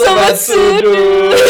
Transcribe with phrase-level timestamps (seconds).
[0.00, 1.34] Sobat Sudut.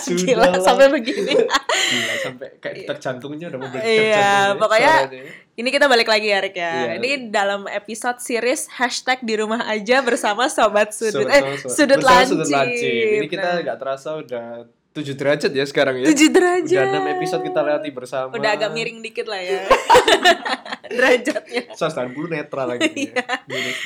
[0.00, 0.58] Gila, Sudahlah.
[0.60, 1.34] sampai begini.
[1.34, 5.22] Gila, sampai kayak detak jantungnya udah mau berdetak Iya, jantungnya, pokoknya suaranya.
[5.56, 6.72] ini kita balik lagi ya, Rik ya.
[6.72, 6.92] Iya.
[6.96, 11.26] Ini dalam episode series hashtag di rumah aja bersama Sobat Sudut.
[11.26, 12.30] Sobat- eh, sobat- Sudut Lancip.
[12.32, 12.90] Sudut Lancip.
[12.90, 14.46] Ini kita Nah, nggak terasa udah
[14.90, 16.06] 7 derajat ya sekarang ya.
[16.06, 16.74] tujuh derajat.
[16.80, 18.30] Udah 6 episode kita lewati bersama.
[18.32, 19.62] Udah agak miring dikit lah ya.
[20.90, 21.62] Derajatnya.
[21.78, 23.22] 180 netral lagi ya.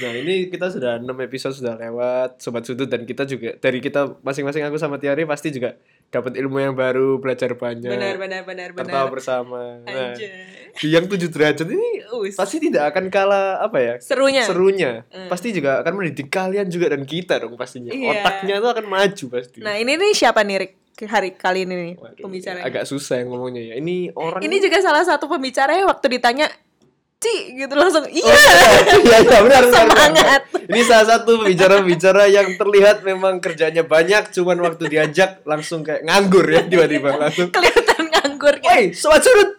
[0.01, 4.19] Nah ini kita sudah 6 episode sudah lewat Sobat Sudut dan kita juga dari kita
[4.19, 8.69] masing-masing aku sama Tiari pasti juga dapat ilmu yang baru belajar banyak Benar, benar, benar,
[8.71, 9.13] tertawa benar.
[9.13, 10.15] bersama nah
[10.81, 12.35] yang 7 derajat ini Us.
[12.35, 14.43] pasti tidak akan kalah apa ya Serunya.
[14.43, 15.27] serunya Hmm.
[15.27, 18.21] pasti juga akan mendidik kalian juga dan kita dong pastinya Iya.
[18.21, 20.73] otaknya itu akan maju pasti Nah, ini nih siapa nih, Rik?
[20.97, 22.63] Hari kali ini nih Waduh, pembicaranya.
[22.65, 26.47] agak susah yang ngomongnya ya ini orang Ini juga salah satu pembicara yang waktu ditanya,
[27.25, 28.21] Ci, gitu langsung, iya.
[28.21, 28.53] Iya,
[29.01, 29.63] iya, benar, benar, benar.
[29.73, 30.41] Semangat.
[30.69, 36.45] Ini salah satu pembicara-pembicara yang terlihat memang kerjanya banyak, cuman waktu diajak langsung kayak nganggur
[36.45, 37.49] ya tiba-tiba langsung.
[37.49, 37.94] Kelihatan
[38.45, 38.77] nganggur kayak.
[38.77, 39.51] Woi, sobat sudut.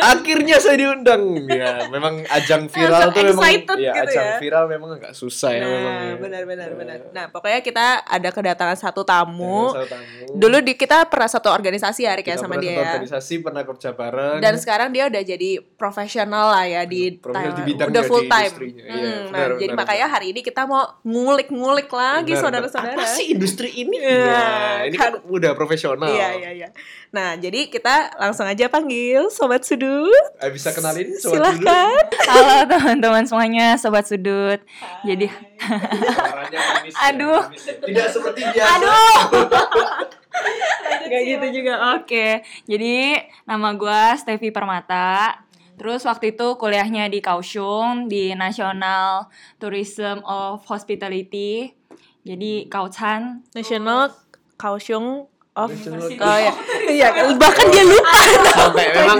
[0.00, 1.44] Akhirnya saya diundang.
[1.44, 3.44] Ya, memang ajang viral tuh memang
[3.76, 4.36] ya gitu ajang ya.
[4.40, 5.92] viral memang agak susah ya memang.
[5.92, 6.14] Nah, ya.
[6.16, 6.74] benar benar Ya.
[6.74, 6.98] benar.
[7.10, 9.72] Nah, pokoknya kita ada kedatangan satu tamu.
[9.74, 10.24] Satu tamu.
[10.32, 12.88] Dulu di kita pernah satu organisasi ya, Rik, ya sama pernah dia satu ya.
[12.94, 14.38] organisasi pernah kerja bareng.
[14.40, 18.30] Dan sekarang dia udah jadi profesional lah ya di Profesional di bidangnya, udah full di
[18.30, 18.52] time.
[18.54, 22.96] Hmm, Iya, nah, benar, jadi benar, makanya hari ini kita mau ngulik-ngulik lagi Benar, saudara-saudara.
[22.96, 23.04] benar.
[23.04, 23.96] Apa sih industri ini?
[24.00, 26.08] Iya, Nah, ini kan udah profesional.
[26.08, 26.68] Iya, iya, iya.
[27.08, 30.12] Nah, jadi kita langsung aja panggil Sobat Sudut.
[30.38, 31.56] Eh, bisa kenalin sobat.
[31.56, 32.04] Silahkan.
[32.28, 34.60] Halo teman-teman semuanya, sobat sudut.
[35.02, 37.42] Jadi, Suaranya manis ya, Aduh.
[37.48, 37.72] ya.
[37.88, 38.68] Tidak seperti biasa.
[38.76, 39.18] aduh,
[41.08, 41.74] gak gitu juga.
[41.96, 45.40] Oke, jadi nama gua Stevi Permata.
[45.78, 51.72] Terus waktu itu kuliahnya di Kaohsiung di National Tourism of Hospitality.
[52.26, 53.46] Jadi Kaochan.
[53.54, 54.10] National
[54.58, 55.70] Kaohsiung of
[56.22, 56.52] Oh ya.
[56.86, 58.18] Iya, bahkan dia lupa.
[58.54, 59.18] Sampai memang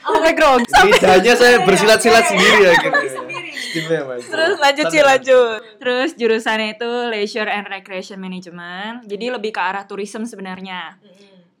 [0.00, 0.64] Sampai grogi.
[0.88, 3.00] lidahnya saya bersilat-silat sendiri ya gitu.
[4.32, 5.60] Terus lanjut sih lanjut.
[5.76, 9.04] Terus jurusannya itu Leisure and Recreation Management.
[9.04, 10.96] Jadi lebih ke arah tourism sebenarnya.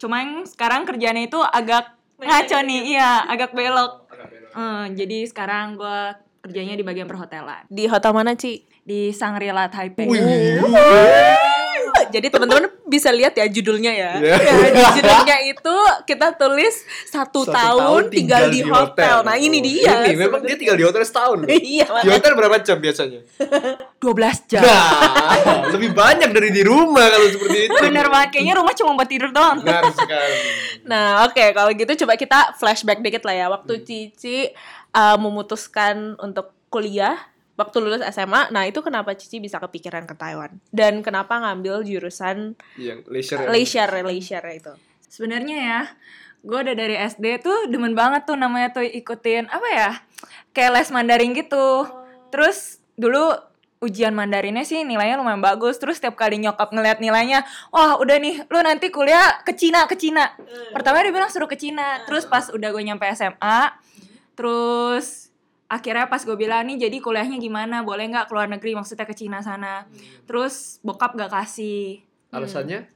[0.00, 4.08] Cuman sekarang kerjanya itu agak ngaco nih, iya, agak belok.
[4.56, 6.00] Eh, jadi sekarang gue
[6.40, 8.64] kerjanya di bagian perhotelan Di hotel mana, Ci?
[8.86, 10.06] di Shangri-La Taipei.
[10.06, 10.62] Wih.
[12.16, 14.10] Jadi teman-teman bisa lihat ya judulnya ya.
[14.16, 14.36] Iya.
[14.40, 15.76] Ya, di judulnya itu
[16.08, 19.20] kita tulis satu, Satu tahun, tinggal, di hotel.
[19.20, 20.08] Nah, ini dia.
[20.08, 21.44] Ini memang dia tinggal di hotel setahun.
[21.44, 22.12] Iya, Di makanya.
[22.16, 23.20] hotel berapa jam biasanya?
[24.00, 24.62] 12 jam.
[24.64, 27.80] Nah, lebih banyak dari di rumah kalau seperti itu.
[27.84, 29.60] Bener banget, kayaknya rumah cuma buat tidur doang.
[29.60, 30.36] Benar sekali.
[30.88, 33.46] Nah, oke, kalau gitu coba kita flashback dikit lah ya.
[33.52, 34.48] Waktu Cici
[34.94, 37.18] uh, memutuskan untuk kuliah,
[37.56, 40.60] waktu lulus SMA, nah itu kenapa Cici bisa kepikiran ke Taiwan?
[40.70, 43.40] Dan kenapa ngambil jurusan Yang leisure.
[43.42, 43.48] ya.
[43.48, 44.72] leisure, leisure itu?
[45.08, 45.80] Sebenarnya ya,
[46.44, 49.90] gue udah dari SD tuh demen banget tuh namanya tuh ikutin apa ya,
[50.52, 51.88] kayak les Mandarin gitu.
[52.28, 53.32] Terus dulu
[53.80, 55.80] ujian Mandarinnya sih nilainya lumayan bagus.
[55.80, 59.96] Terus setiap kali nyokap ngeliat nilainya, wah udah nih, lu nanti kuliah ke Cina, ke
[59.96, 60.32] Cina.
[60.72, 62.04] Pertama dia bilang suruh ke Cina.
[62.04, 63.72] Terus pas udah gue nyampe SMA,
[64.36, 65.25] terus
[65.66, 69.42] akhirnya pas gue bilang nih jadi kuliahnya gimana, boleh nggak keluar negeri maksudnya ke Cina
[69.42, 69.86] sana.
[70.26, 72.02] Terus bokap gak kasih.
[72.30, 72.86] Alasannya?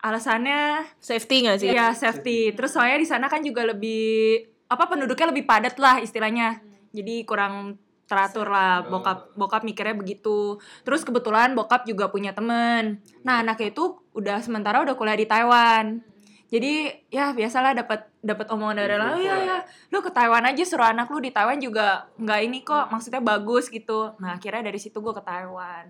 [0.00, 1.68] Alasannya Safety gak sih?
[1.70, 2.56] Iya safety.
[2.56, 6.62] Terus soalnya di sana kan juga lebih apa penduduknya lebih padat lah istilahnya.
[6.90, 7.78] Jadi kurang
[8.10, 10.58] teratur lah bokap bokap mikirnya begitu.
[10.82, 12.98] Terus kebetulan bokap juga punya temen.
[13.22, 16.02] Nah anaknya itu udah sementara udah kuliah di Taiwan.
[16.50, 20.62] Jadi ya biasalah dapat dapat omongan dari orang, oh iya ya, lu ke Taiwan aja
[20.66, 24.18] suruh anak lu di Taiwan juga nggak ini kok, maksudnya bagus gitu.
[24.18, 25.86] Nah akhirnya dari situ gue ke Taiwan.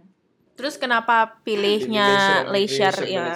[0.61, 3.33] Terus kenapa pilihnya Leisure- ya?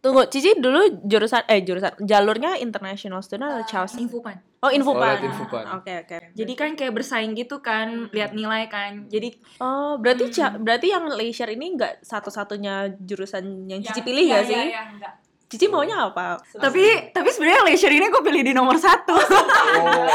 [0.00, 3.92] Tunggu, Cici dulu jurusan eh jurusan jalurnya international student atau Chaos?
[4.00, 4.40] Infopan.
[4.64, 5.20] Oh, Infopan.
[5.20, 5.64] Oh, Infopan.
[5.76, 6.16] Oke, oke.
[6.32, 9.04] Jadi kan kayak bersaing gitu kan, lihat nilai kan.
[9.12, 10.64] Jadi Oh, berarti Hmm.
[10.64, 14.56] Berarti yang leisure ini enggak satu-satunya jurusan yang Cici Yang- pilih iya, gak sih?
[14.56, 15.14] iya, iya, enggak.
[15.50, 16.38] Cici maunya apa?
[16.54, 16.78] tapi
[17.10, 19.12] tapi sebenarnya leisure ini gue pilih di nomor satu.
[19.12, 20.06] Oh,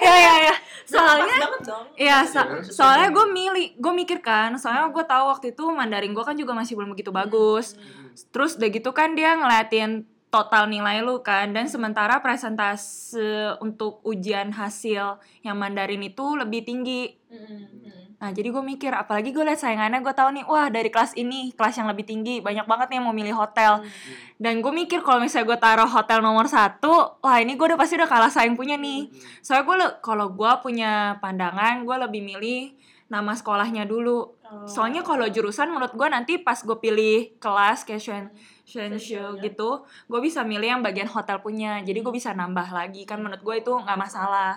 [0.00, 0.54] ya ya ya
[0.86, 1.36] soalnya
[1.96, 6.22] ya so- soalnya gue milih gue mikir kan soalnya gue tahu waktu itu Mandarin gue
[6.22, 7.74] kan juga masih belum begitu bagus.
[8.30, 13.18] Terus udah gitu kan dia ngeliatin total nilai lu kan dan sementara presentase
[13.58, 17.18] untuk ujian hasil yang Mandarin itu lebih tinggi
[18.14, 21.52] Nah, jadi gue mikir, apalagi gue liat saingannya, gue tahu nih, wah dari kelas ini,
[21.52, 23.84] kelas yang lebih tinggi, banyak banget nih yang mau milih hotel.
[24.40, 27.98] Dan gue mikir kalau misalnya gue taruh hotel nomor satu, wah ini gue udah pasti
[27.98, 29.12] udah kalah saing punya nih.
[29.44, 32.72] Soalnya gue, kalau gue punya pandangan, gue lebih milih
[33.12, 34.32] nama sekolahnya dulu.
[34.64, 38.24] Soalnya kalau jurusan menurut gue nanti pas gue pilih kelas kayak Shen
[38.64, 41.84] Shenshu gitu, gue bisa milih yang bagian hotel punya.
[41.84, 44.56] Jadi gue bisa nambah lagi kan menurut gue itu nggak masalah.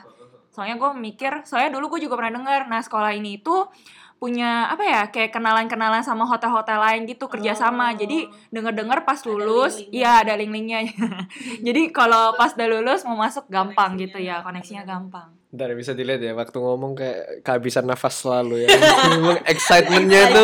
[0.58, 3.70] Soalnya gue mikir, soalnya dulu gue juga pernah dengar, nah sekolah ini itu
[4.18, 7.94] punya apa ya kayak kenalan-kenalan sama hotel-hotel lain gitu kerjasama.
[7.94, 10.90] Jadi denger-dengar pas lulus, iya ada link-linknya.
[11.70, 15.30] Jadi kalau pas udah lulus mau masuk gampang gitu ya, koneksinya gampang.
[15.54, 18.74] Ntar bisa dilihat ya waktu ngomong kayak kehabisan nafas selalu ya.
[19.54, 20.44] Excitementnya itu,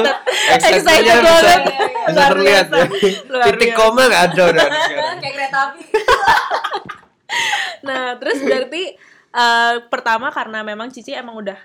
[0.54, 1.62] excitementnya bisa, banget.
[1.66, 2.86] bisa Luar terlihat ya.
[3.50, 4.68] Titik koma nggak ada udah.
[5.18, 5.82] Kayak kereta api.
[7.84, 8.96] Nah, terus berarti
[9.34, 11.58] eh, pertama karena memang Cici emang udah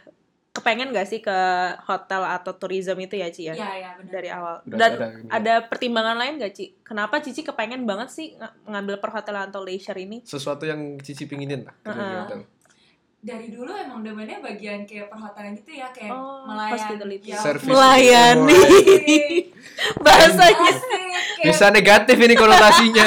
[0.49, 1.39] kepengen gak sih ke
[1.81, 3.55] hotel atau tourism itu ya Ci ya?
[3.55, 4.11] Iya, iya benar.
[4.11, 4.55] Dari awal.
[4.65, 5.57] Udah Dan ada, ada, udah.
[5.65, 6.65] pertimbangan lain gak Ci?
[6.83, 10.19] Kenapa Cici kepengen banget sih ng- ngambil perhotelan atau leisure ini?
[10.21, 12.19] Sesuatu yang Cici pinginin lah Heeh.
[12.19, 12.41] hotel.
[13.19, 16.75] Dari dulu emang demennya bagian kayak perhotelan gitu ya, kayak Oh, melayan.
[16.75, 17.29] hospitality.
[17.29, 17.67] Ya, Service.
[17.67, 18.63] Melayani.
[20.07, 20.73] Bahasanya.
[21.35, 23.07] Kayak Bisa negatif ini konotasinya.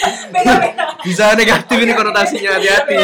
[1.04, 2.96] Bisa negatif ini konotasinya hati-hati.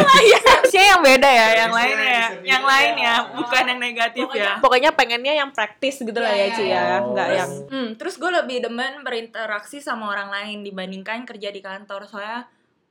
[0.78, 2.22] Harusnya yang beda ya, yang Harusnya lain ya.
[2.22, 2.70] bisa Yang beda.
[2.70, 4.52] lain ya, bukan yang negatif ya.
[4.58, 6.96] Pokoknya pengennya yang praktis gitu lah Iya, ya Ci iya, ya, iya.
[7.04, 11.58] nggak Terus- yang Hmm, terus gue lebih demen berinteraksi sama orang lain dibandingkan kerja di
[11.58, 12.46] kantor soalnya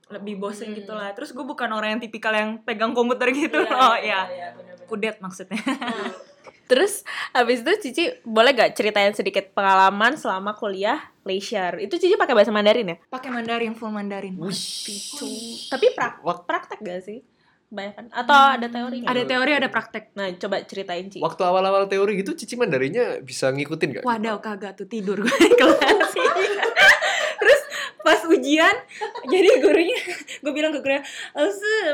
[0.08, 1.12] lebih bosen gitu lah.
[1.12, 3.56] Terus gue bukan orang yang tipikal yang pegang komputer gitu.
[3.60, 4.28] oh iya,
[4.84, 5.56] kudet maksudnya.
[6.68, 7.00] Terus
[7.32, 11.76] habis itu Cici boleh gak ceritain sedikit pengalaman selama kuliah leisure?
[11.78, 12.96] Itu Cici pakai bahasa Mandarin ya?
[13.02, 14.36] Pakai Mandarin, full Mandarin.
[15.66, 17.24] Tapi prak Wak- praktek gak sih?
[17.68, 19.04] Kebanyakan atau ada teori?
[19.04, 20.16] Ada teori, ada praktek.
[20.16, 21.20] Nah, coba ceritain Ci.
[21.20, 24.04] Waktu awal-awal teori gitu Cici Mandarinya bisa ngikutin gak?
[24.08, 26.12] Waduh, kagak tuh tidur gue di kelas.
[27.44, 27.60] Terus
[28.00, 28.72] pas ujian,
[29.28, 30.00] jadi gurunya,
[30.48, 31.04] gue bilang ke gurunya,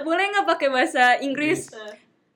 [0.06, 1.66] boleh nggak pakai bahasa Inggris?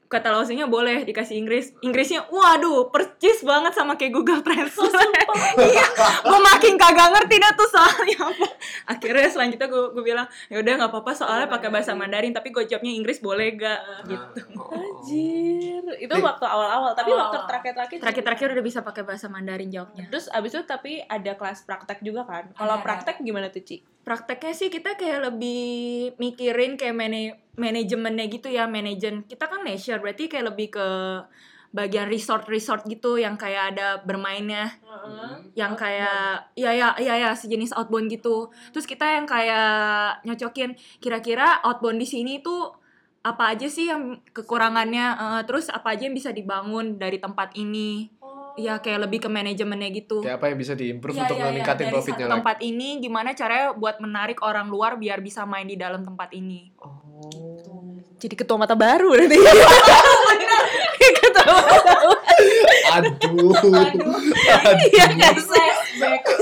[0.08, 1.76] Kata Lause-nya boleh dikasih Inggris.
[1.80, 5.28] Inggrisnya, waduh, percis banget sama kayak Google Translate.
[5.58, 5.84] Iya,
[6.22, 8.46] gue makin kagak ngerti dah tuh soalnya apa.
[8.88, 12.64] Akhirnya selanjutnya gue gue bilang, ya udah nggak apa-apa soalnya pakai bahasa Mandarin, tapi gue
[12.64, 13.80] jawabnya Inggris boleh gak?
[14.06, 14.40] Gitu.
[14.72, 17.28] Anjir, itu waktu awal-awal, tapi Awal-awal.
[17.28, 20.04] waktu terakhir-terakhir Terakhir-terakhir udah bisa pakai bahasa Mandarin jawabnya.
[20.08, 22.48] Terus abis itu tapi ada kelas praktek juga kan?
[22.54, 23.82] Kalau praktek gimana tuh Ci?
[23.98, 25.68] prakteknya sih kita kayak lebih
[26.16, 29.26] mikirin kayak mane manajemennya gitu ya manajen.
[29.26, 30.86] Kita kan leisure berarti kayak lebih ke
[31.68, 34.72] bagian resort resort gitu yang kayak ada bermainnya.
[35.52, 38.48] Yang kayak ya ya ya ya sejenis outbound gitu.
[38.72, 42.72] Terus kita yang kayak nyocokin kira-kira outbound di sini tuh
[43.20, 45.06] apa aja sih yang kekurangannya?
[45.18, 48.08] Eh, terus apa aja yang bisa dibangun dari tempat ini?
[48.58, 50.18] Ya kayak lebih ke manajemennya gitu.
[50.18, 51.46] Kayak apa yang bisa diimprove Iya, untuk iya.
[51.46, 52.36] meningkatin Dari profitnya satu lagi?
[52.42, 56.74] tempat ini gimana caranya buat menarik orang luar biar bisa main di dalam tempat ini?
[56.82, 57.07] Oh.
[58.18, 59.36] Jadi ketua mata baru berarti.
[61.22, 62.10] ketua mata baru.
[62.88, 63.54] Aduh.
[64.90, 65.68] Iya kan sih?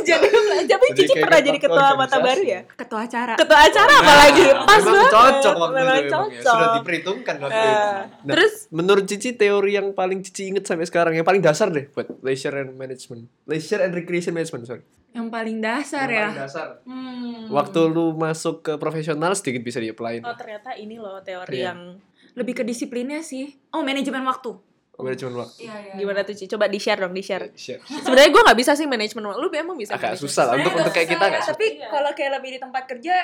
[0.07, 0.27] jadi
[0.69, 2.61] tapi Jadi Cici pernah ketua jadi ketua mata baru ya?
[2.71, 4.45] ketua acara Ketua acara apalagi?
[4.63, 5.11] Pas banget.
[5.11, 6.09] cocok waktu itu ya.
[6.09, 6.55] cocok.
[6.55, 7.77] Sudah diperhitungkan waktu Eh, itu.
[7.77, 11.89] Nah, terus menurut Cici teori yang paling Cici inget sampai sekarang yang paling dasar deh
[11.91, 13.27] buat leisure and management.
[13.45, 14.85] Leisure and recreation management, sorry.
[15.17, 16.69] Yang paling dasar Yang ya paling dasar.
[16.85, 17.49] Hmm.
[17.49, 20.21] Waktu lu masuk ke profesional sedikit bisa di-apply.
[20.21, 21.73] oh ternyata ini loh teori Iya.
[21.73, 21.97] yang
[22.33, 24.53] lebih ke disiplinnya sih oh manajemen waktu
[24.95, 25.61] Manajemen waktu.
[25.63, 26.45] iya iya gimana tuh Ci?
[26.47, 27.53] Coba di share dong, di share.
[27.53, 27.81] Share.
[27.85, 29.41] Sebenarnya gue nggak bisa sih manajemen waktu.
[29.41, 29.93] Lu emang bisa?
[29.93, 30.25] Agak manajemen?
[30.25, 31.51] susah lah untuk untuk kayak kita gak sih?
[31.51, 31.89] tapi Iya.
[31.89, 33.17] kalau kayak lebih di tempat kerja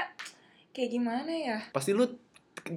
[0.68, 2.04] kayak gimana ya Pasti lu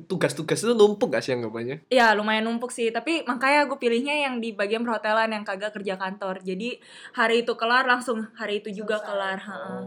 [0.07, 1.85] tugas-tugas itu numpuk gak sih anggapannya?
[1.87, 5.95] ya lumayan numpuk sih tapi makanya gue pilihnya yang di bagian perhotelan yang kagak kerja
[5.95, 6.79] kantor jadi
[7.13, 9.83] hari itu kelar langsung hari itu juga kelar heeh.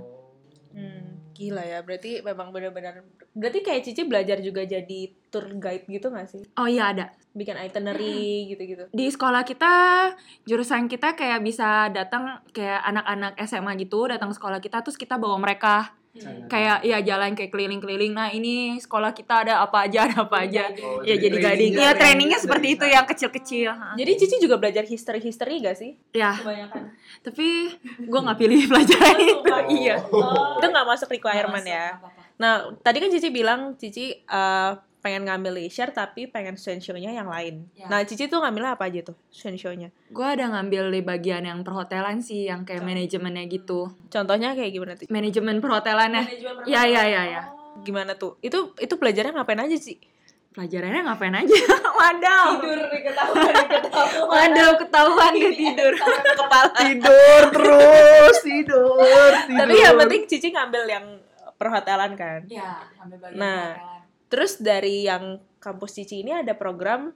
[0.69, 1.81] Hmm, gila ya.
[1.83, 3.03] Berarti memang benar-benar
[3.35, 6.43] berarti kayak Cici belajar juga jadi tour guide gitu gak sih?
[6.55, 8.91] oh iya ada Bikin itinerary gitu-gitu.
[8.91, 9.73] di sekolah kita
[10.43, 15.15] jurusan kita kayak bisa datang kayak anak-anak SMA gitu datang ke sekolah kita terus kita
[15.17, 15.95] bawa mereka
[16.47, 20.65] kayak ya jalan kayak keliling-keliling nah ini sekolah kita ada apa aja ada apa aja
[20.79, 23.71] Oh, ya jadi guiding ya trainingnya seperti itu yang kecil-kecil.
[23.95, 25.95] Jadi Cici juga belajar history-history gak sih?
[26.11, 26.83] ya Kebanyakan.
[27.21, 27.47] tapi
[27.99, 31.99] gue nggak pilih pelajaran itu iya Itu nggak masuk requirement ya.
[32.37, 37.71] Nah, tadi kan Cici bilang Cici eh, pengen ngambil leisure tapi pengen sensio-nya yang lain.
[37.73, 37.87] Ya.
[37.87, 39.95] Nah, Cici tuh ngambilnya apa aja tuh sensio-nya?
[40.09, 44.93] gue ada ngambil di bagian yang perhotelan sih yang kayak manajemennya gitu Contohnya kayak gimana
[44.95, 45.07] tuh?
[45.09, 46.23] manajemen perhotelannya
[46.65, 47.43] ya ya ya ya
[47.79, 48.35] Gimana tuh?
[48.41, 49.99] Itu itu belajarnya ngapain aja sih?
[50.49, 51.55] pelajarannya ngapain aja
[52.01, 54.27] wadaw ketahuan, ketahuan.
[54.27, 55.93] wadaw ketahuan dia tidur
[56.35, 56.71] kepala.
[56.75, 59.55] Tidur terus, tidur, tidur.
[59.55, 61.05] Tapi yang penting Cici ngambil yang
[61.55, 62.41] perhotelan kan.
[62.51, 63.98] ya ambil bagian Nah, perhotelan.
[64.29, 67.13] Terus dari yang kampus Cici ini ada program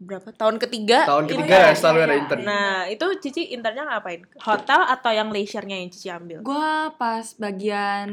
[0.00, 2.40] berapa tahun ketiga Tahun ketiga iya, selalu iya, ada intern.
[2.40, 8.08] nah itu Cici internnya ngapain hotel atau yang leisure-nya yang Cici ambil Gue pas bagian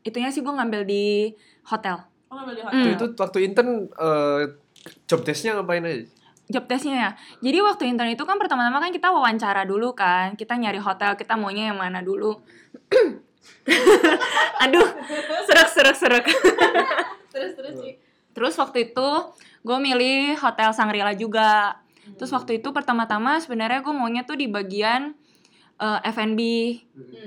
[0.00, 1.36] itunya sih gue ngambil di
[1.68, 2.00] hotel.
[2.32, 2.96] oh ngambil di Hmm.
[2.96, 4.56] Itu waktu intern eh,
[5.04, 6.08] job desk-nya ngapain aja?
[6.48, 7.10] Job testnya ya.
[7.44, 10.32] Jadi waktu intern itu kan pertama-tama kan kita wawancara dulu kan.
[10.32, 12.40] Kita nyari hotel, kita maunya yang mana dulu.
[14.64, 14.88] Aduh,
[15.44, 16.24] serak serak serak.
[17.38, 17.90] terus terus Ci.
[18.34, 19.08] Terus waktu itu
[19.62, 21.78] gue milih hotel Sangrila juga.
[22.18, 25.14] Terus waktu itu pertama-tama sebenarnya gue maunya tuh di bagian
[25.78, 26.40] eh, F&B.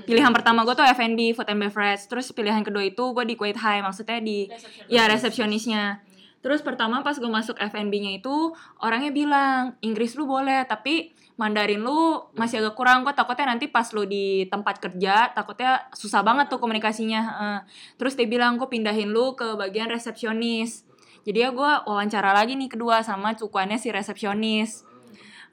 [0.04, 2.04] Pilihan pertama gue tuh F&B, food and beverage.
[2.08, 4.48] Terus pilihan kedua itu gue di Kuwait High, maksudnya di
[4.92, 6.04] ya resepsionisnya.
[6.42, 8.50] Terus pertama pas gue masuk F&B-nya itu
[8.82, 13.88] orangnya bilang Inggris lu boleh tapi Mandarin lu masih agak kurang gue takutnya nanti pas
[13.96, 17.58] lu di tempat kerja takutnya susah banget tuh komunikasinya Heeh.
[17.96, 20.84] terus dia bilang gue pindahin lu ke bagian resepsionis.
[21.22, 24.84] Jadi ya gue wawancara lagi nih kedua sama cukuannya si resepsionis.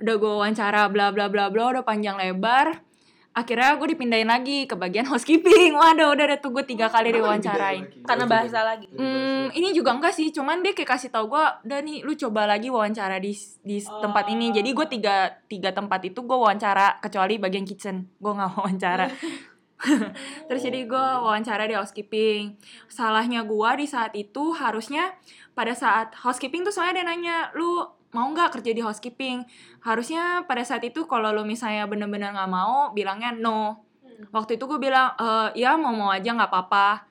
[0.02, 2.89] Udah gue wawancara bla bla bla bla udah panjang lebar
[3.30, 5.78] akhirnya gue dipindahin lagi ke bagian housekeeping.
[5.78, 8.04] Waduh udah ada tuh gue tiga kali diwawancarain.
[8.04, 8.90] karena bahasa lagi.
[8.92, 12.50] Hmm, ini juga enggak sih, cuman dia kayak kasih tau gue, udah nih lu coba
[12.50, 13.32] lagi wawancara di
[13.62, 14.52] di tempat ini.
[14.52, 19.08] Jadi gue tiga tiga tempat itu gue wawancara, kecuali bagian kitchen, gue nggak wawancara.
[20.52, 22.60] Terus jadi gue wawancara di housekeeping.
[22.92, 25.16] Salahnya gue di saat itu harusnya
[25.56, 29.46] pada saat housekeeping tuh soalnya dia nanya, lu mau nggak kerja di housekeeping?
[29.80, 33.84] Harusnya pada saat itu kalau lu misalnya bener-bener nggak mau, bilangnya no.
[34.36, 37.08] Waktu itu gue bilang, e, ya mau mau aja nggak apa-apa.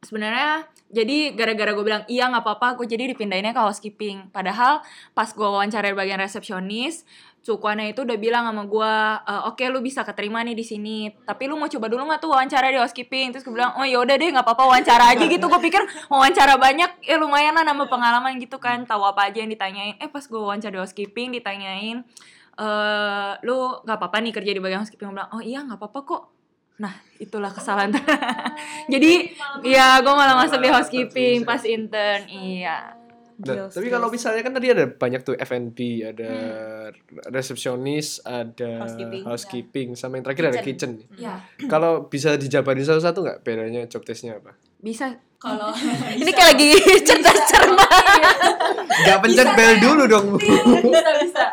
[0.00, 4.32] Sebenarnya jadi gara-gara gue bilang iya nggak apa-apa gue jadi dipindahinnya ke housekeeping.
[4.32, 4.82] Padahal
[5.12, 7.04] pas gue wawancara di bagian resepsionis
[7.40, 8.92] cukuannya itu udah bilang sama gue
[9.24, 12.30] "E, oke lu bisa keterima nih di sini tapi lu mau coba dulu nggak tuh
[12.36, 13.32] wawancara di housekeeping?
[13.32, 15.48] Terus gue bilang oh yaudah deh nggak apa-apa wawancara aja gitu.
[15.48, 15.80] Gue pikir
[16.12, 19.96] wawancara banyak ya lumayan lah nambah pengalaman gitu kan tahu apa aja yang ditanyain.
[19.96, 22.04] Eh pas gue wawancara di housekeeping ditanyain
[22.60, 23.56] eh lu
[23.88, 25.08] nggak apa-apa nih kerja di bagian housekeeping?
[25.08, 26.22] Gue bilang oh iya nggak apa-apa kok.
[26.80, 27.92] Nah itulah kesalahan.
[28.92, 29.32] Jadi
[29.64, 32.99] ya gue malah masuk di housekeeping pas intern iya
[33.40, 36.32] Nah, tapi kalau misalnya kan tadi ada banyak tuh F&B, ada
[37.32, 39.22] resepsionis, ada Housekeeping.
[39.24, 41.08] housekeeping, sama yang terakhir ada kitchen.
[41.16, 44.56] ya Kalau bisa dijabarin satu-satu nggak bedanya job testnya apa?
[44.80, 45.72] bisa kalau
[46.20, 46.68] ini kayak lagi
[47.08, 47.88] cerdas cermat
[49.00, 50.26] Nggak pencet bel dulu dong.
[50.36, 51.44] bisa bisa.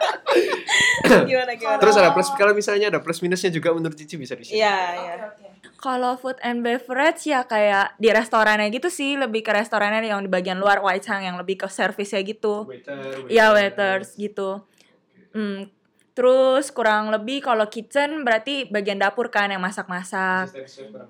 [1.24, 1.80] Gimana gimana?
[1.80, 4.60] Terus ada plus kalau misalnya ada plus minusnya juga menurut Cici bisa di sini.
[4.60, 5.14] iya iya.
[5.78, 10.28] kalau food and beverage ya kayak di restorannya gitu sih lebih ke restorannya yang di
[10.28, 12.68] bagian luar White Chang yang lebih ke service ya gitu.
[12.68, 14.18] Waiter, Iya waiters.
[14.18, 14.68] gitu.
[15.32, 15.70] Hmm.
[16.18, 20.50] Terus kurang lebih kalau kitchen berarti bagian dapur kan yang masak-masak.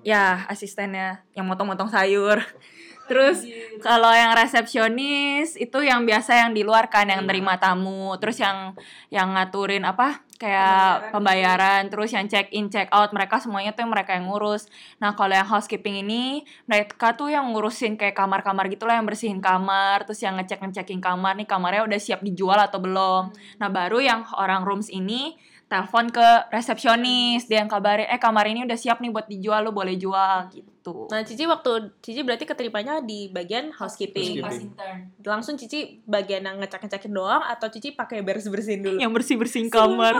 [0.04, 2.44] Ya asistennya yang motong-motong sayur.
[3.08, 3.48] Terus
[3.80, 8.20] kalau yang resepsionis itu yang biasa yang di luar kan yang terima tamu.
[8.20, 8.76] Terus yang
[9.08, 11.90] yang ngaturin apa kayak pembayaran.
[11.90, 14.70] Terus yang check in check out mereka semuanya tuh yang mereka yang ngurus.
[15.02, 20.06] Nah kalau yang housekeeping ini mereka tuh yang ngurusin kayak kamar-kamar gitulah yang bersihin kamar.
[20.06, 23.34] Terus yang ngecek ngecekin kamar nih kamarnya udah siap dijual atau belum.
[23.58, 25.34] Nah baru yang orang rooms ini
[25.68, 29.70] telepon ke resepsionis dia yang kabarin eh kamar ini udah siap nih buat dijual lo
[29.70, 31.12] boleh jual gitu.
[31.12, 34.72] nah Cici waktu Cici berarti keterimanya di bagian housekeeping, Housekeeping.
[35.20, 39.36] langsung Cici bagian yang ngecek ngecekin doang atau Cici pakai beres bersihin dulu yang bersih
[39.36, 40.16] bersihin kamar.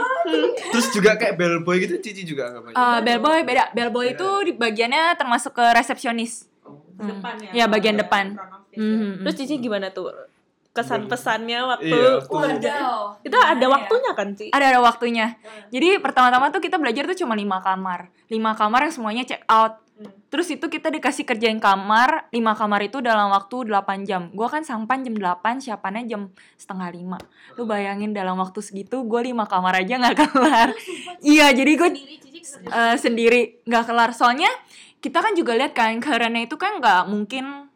[0.69, 2.77] Terus juga kayak bellboy gitu Cici juga nggak banyak.
[2.77, 3.63] Uh, bellboy beda.
[3.73, 6.45] Bellboy itu di bagiannya termasuk ke resepsionis.
[7.01, 7.25] Hmm.
[7.57, 8.37] Ya bagian depan.
[8.77, 9.25] Mhm.
[9.25, 10.13] terus Cici gimana tuh
[10.79, 12.23] kesan pesannya waktu Iya,
[13.23, 15.35] itu ada waktunya kan Ci Ada ada waktunya.
[15.69, 18.07] Jadi pertama-tama tuh kita belajar tuh cuma lima kamar.
[18.31, 19.83] Lima kamar yang semuanya check out.
[20.29, 24.29] Terus itu kita dikasih kerjain kamar, lima kamar itu dalam waktu 8 jam.
[24.31, 27.17] Gua kan sampan jam 8, siapannya jam setengah lima.
[27.57, 30.69] Lu bayangin dalam waktu segitu, gue lima kamar aja nggak kelar.
[31.33, 31.89] iya, jadi gue
[32.69, 34.13] eh, sendiri nggak kelar.
[34.15, 34.47] Soalnya
[35.03, 37.67] kita kan juga lihat kan, karena itu kan nggak mungkin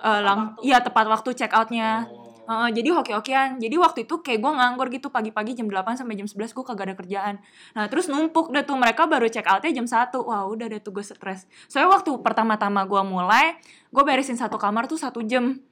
[0.00, 2.08] eh, lang, iya tepat waktu check outnya.
[2.50, 3.62] Heeh, jadi hoki-hokian.
[3.62, 6.84] Jadi waktu itu kayak gue nganggur gitu pagi-pagi jam 8 sampai jam 11 gue kagak
[6.90, 7.34] ada kerjaan.
[7.78, 10.18] Nah terus numpuk deh tuh mereka baru check outnya jam 1.
[10.18, 11.46] Wah udah deh tuh gue stres.
[11.70, 13.54] Soalnya waktu pertama-tama gue mulai,
[13.94, 15.62] gue beresin satu kamar tuh satu jam.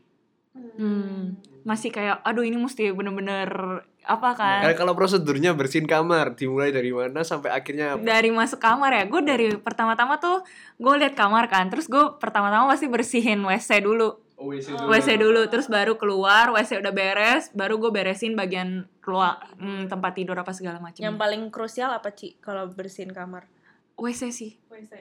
[0.55, 1.35] Hmm,
[1.67, 4.63] masih kayak aduh ini mesti bener-bener apa kan.
[4.63, 8.07] Kayak kalau prosedurnya bersihin kamar dimulai dari mana sampai akhirnya apa?
[8.07, 10.47] dari masuk kamar ya gue dari pertama-tama tuh
[10.79, 15.51] gue lihat kamar kan terus gue pertama-tama pasti bersihin WC dulu Oh, WC WC dulu
[15.51, 20.55] terus baru keluar WC udah beres baru gue beresin bagian ruang hmm, tempat tidur apa
[20.55, 23.51] segala macam yang paling krusial apa Ci kalau bersihin kamar
[23.99, 24.55] WC sih.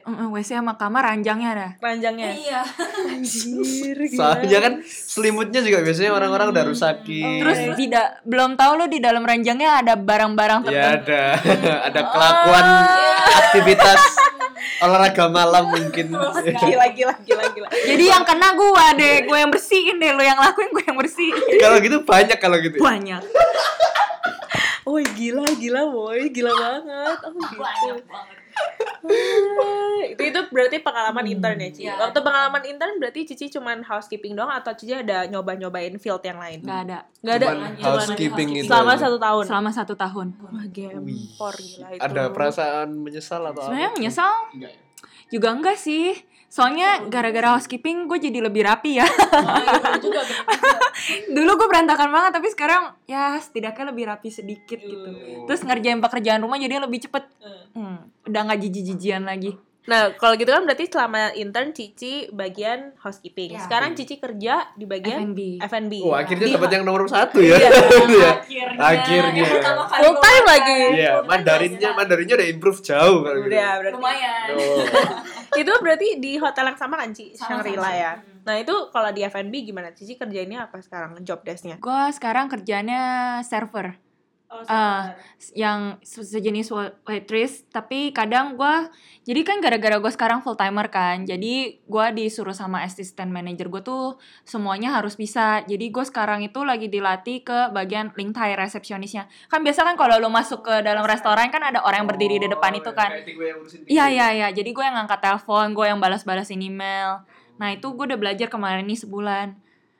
[0.10, 1.70] Mm, WC sama kamar ranjangnya ada.
[1.78, 2.34] Ranjangnya.
[2.34, 2.62] Iya.
[3.14, 3.94] Anjir.
[4.10, 7.46] Soalnya kan selimutnya juga biasanya orang-orang udah rusakin.
[7.46, 11.14] Terus tidak belum tahu lo di dalam ranjangnya ada barang-barang ya tertentu.
[11.14, 11.22] ada
[11.94, 12.66] ada kelakuan
[13.38, 14.02] aktivitas
[14.84, 16.14] olahraga malam mungkin.
[16.14, 17.68] gila gila gila gila.
[17.72, 21.42] Jadi yang kena gua deh, gue yang bersihin deh, lo yang lakuin gue yang bersihin.
[21.62, 22.78] kalau gitu banyak kalau gitu.
[22.80, 23.22] Banyak.
[24.88, 27.18] Woi gila gila boy gila banget.
[27.28, 27.64] Oh gitu.
[28.08, 28.24] Ah,
[30.08, 31.82] itu itu berarti pengalaman intern ya Ci.
[31.88, 31.96] Iya.
[32.00, 36.60] Waktu pengalaman intern berarti Cici cuman housekeeping doang atau Cici ada nyoba-nyobain field yang lain?
[36.64, 37.00] Gak ada.
[37.24, 37.48] Nggak ada.
[37.48, 38.68] Cuman Cuman housekeeping itu.
[38.70, 39.44] selama satu tahun.
[39.48, 40.28] Selama satu tahun.
[40.40, 42.02] Wah gempor gila itu.
[42.04, 43.98] Ada perasaan menyesal atau Sebenarnya apa?
[43.98, 44.80] menyesal Enggak ya?
[45.28, 46.06] juga enggak sih.
[46.48, 49.08] Soalnya gara-gara housekeeping gue jadi lebih rapi ya.
[50.00, 50.24] juga
[51.36, 55.10] Dulu gue berantakan banget tapi sekarang ya setidaknya lebih rapi sedikit gitu.
[55.44, 57.28] Terus ngerjain pekerjaan rumah jadi lebih cepet.
[57.76, 59.60] Hmm, udah nggak jijik-jijian lagi.
[59.88, 63.56] Nah, kalau gitu kan berarti selama intern Cici bagian housekeeping.
[63.56, 63.64] Ya.
[63.64, 65.64] Sekarang Cici kerja di bagian F&B.
[65.64, 65.94] F&B.
[66.04, 67.56] Oh, akhirnya dapat yang nomor satu ya.
[67.56, 67.72] Iya.
[68.08, 68.32] Ya.
[68.76, 68.84] Akhirnya.
[68.84, 69.44] Akhirnya.
[70.04, 70.82] Full time lagi.
[71.00, 73.56] Iya, Mandarinnya Mandarinnya udah improve jauh kalau gitu.
[73.56, 73.96] Udah, berarti.
[73.96, 74.48] Lumayan.
[74.60, 74.84] Oh.
[75.56, 77.32] itu berarti di hotel yang sama kan Ci?
[77.38, 78.12] Shangri-La ya.
[78.48, 79.92] Nah, itu kalau di F&B gimana?
[79.92, 81.80] Cici kerjainnya apa sekarang job desk-nya?
[81.84, 84.07] Gue sekarang kerjanya server.
[84.66, 85.12] Ah,
[85.54, 88.88] yang se- sejenis wa- waitress tapi kadang gua
[89.22, 93.84] jadi kan gara-gara gue sekarang full timer kan jadi gua disuruh sama assistant manager gue
[93.84, 99.28] tuh semuanya harus bisa jadi gue sekarang itu lagi dilatih ke bagian link tie resepsionisnya
[99.46, 102.48] kan biasa kan kalau lo masuk ke dalam restoran kan ada orang yang berdiri di
[102.48, 104.16] depan itu kan Kayak gue yang ngurusin Iya tiket.
[104.16, 104.48] iya iya.
[104.50, 107.24] Jadi gue yang ngangkat telepon, gue yang balas-balasin email.
[107.56, 109.48] Nah itu gue udah belajar kemarin nih sebulan.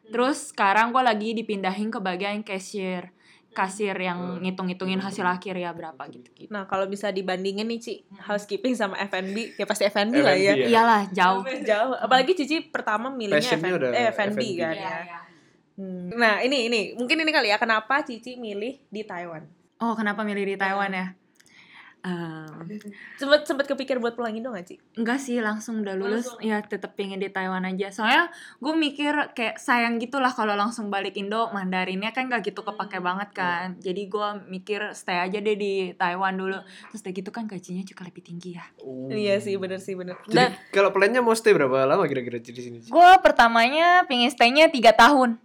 [0.08, 3.12] Terus sekarang gue lagi dipindahin ke bagian cashier,
[3.56, 6.54] kasir yang ngitung-ngitungin hasil akhir ya berapa gitu-gitu.
[6.54, 10.54] Nah, kalau bisa dibandingin nih Ci, housekeeping sama F&B, ya pasti F&B lah ya.
[10.54, 10.66] ya.
[10.70, 11.42] Iyalah jauh.
[11.70, 11.98] Jauh.
[11.98, 15.20] Apalagi Cici pertama milihnya Passionnya F&B, udah eh, F&B kan Iya, ya.
[15.78, 16.10] Hmm.
[16.14, 19.46] Nah, ini ini mungkin ini kali ya kenapa Cici milih di Taiwan?
[19.78, 21.14] Oh kenapa milih di Taiwan ya?
[22.06, 22.80] Ehm,
[23.20, 24.76] Sempet sempet kepikir buat pulang Indo gak Ci?
[24.98, 26.30] enggak sih langsung udah lulus.
[26.42, 27.90] Ya tetep pengen di Taiwan aja.
[27.90, 28.30] Soalnya
[28.62, 33.02] gue mikir kayak sayang gitu lah kalau langsung balik Indo Mandarinnya kan gak gitu kepake
[33.02, 33.66] banget kan.
[33.82, 36.58] Jadi gue mikir stay aja deh di Taiwan dulu.
[36.94, 38.66] Terus udah gitu kan gajinya juga lebih tinggi ya.
[38.86, 39.10] Oh.
[39.10, 40.18] Iya sih, bener sih, bener.
[40.30, 42.78] Jadi Dan kalau plannya mau stay berapa lama kira-kira di sini?
[42.86, 45.42] Gue pertamanya pingin staynya tiga tahun.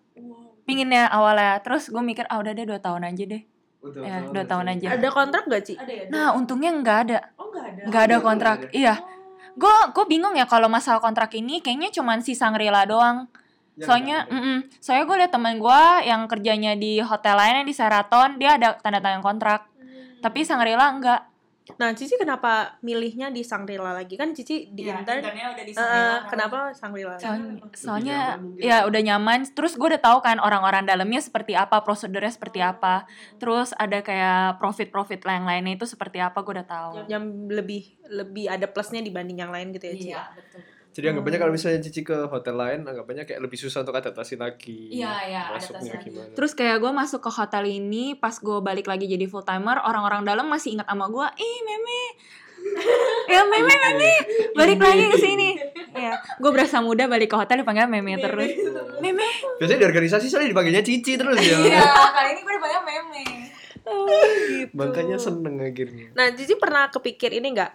[0.62, 1.58] Pinginnya awalnya.
[1.64, 3.51] Terus gue mikir ah udah deh dua tahun aja deh
[3.82, 5.74] ya dua tahun aja ada kontrak gak Ci?
[6.08, 7.82] nah untungnya nggak ada Oh, nggak ada.
[7.84, 8.78] nggak ada Oh, kontrak nggak ada.
[8.78, 8.94] iya
[9.52, 13.26] gue gue bingung ya kalau masalah kontrak ini kayaknya cuman si Sangrila doang
[13.72, 14.32] Yang soalnya ada.
[14.32, 14.58] mm-mm.
[14.78, 18.98] soalnya gue liat temen gue yang kerjanya di hotel lainnya di Sheraton dia ada tanda
[18.98, 19.66] tangan kontrak
[20.18, 21.20] tapi Sangrila enggak
[21.78, 24.18] Nah, Cici kenapa milihnya di Shangri-La lagi?
[24.18, 25.22] Kan Cici di intern.
[25.22, 27.14] Eh, kenapa Shangri-La?
[27.22, 28.62] soalnya, Lebih soalnya nyaman mungkin.
[28.66, 33.06] ya udah nyaman terus gue udah tahu kan orang-orang dalamnya seperti apa prosedurnya seperti apa
[33.38, 38.44] terus ada kayak profit-profit yang lainnya itu seperti apa gue udah tahu Yang lebih lebih
[38.50, 40.08] ada plusnya dibanding yang lain gitu ya, Ci?
[40.10, 40.60] iya betul
[40.92, 44.92] Jadi anggapannya kalau misalnya Cici ke hotel lain, anggapannya kayak lebih susah untuk adaptasi lagi.
[44.92, 46.06] Iya, iya, Masuknya adaptasi lagi.
[46.12, 46.32] gimana?
[46.36, 50.28] Terus kayak gue masuk ke hotel ini pas gue balik lagi jadi full timer orang-orang
[50.28, 52.00] dalam masih ingat sama gue, ih meme,
[53.32, 54.12] ya meme meme,
[54.52, 55.50] balik lagi ke sini.
[55.96, 58.52] Ya, gue berasa muda balik ke hotel dipanggil meme terus.
[59.00, 59.24] Meme.
[59.56, 61.56] Biasanya di organisasi soalnya dipanggilnya Cici terus ya.
[61.56, 63.24] Iya, kali ini gue dipanggil meme.
[64.72, 66.12] Makanya seneng akhirnya.
[66.14, 67.72] Nah, Cici pernah kepikir ini nggak?